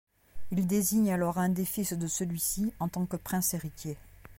[0.49, 3.99] Il désigne alors un des fils de celui-ci en tant que prince héritier.